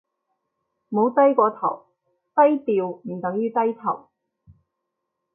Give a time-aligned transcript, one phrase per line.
[0.89, 1.85] 冇低過頭，
[2.33, 4.09] 低調唔等於低頭